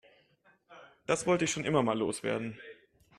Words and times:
Das 1.05 1.27
wollte 1.27 1.45
ich 1.45 1.51
schon 1.51 1.63
immer 1.63 1.83
mal 1.83 1.95
loswerden. 1.95 2.59